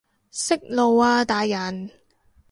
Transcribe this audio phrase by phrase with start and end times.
[0.31, 1.91] 息怒啊大人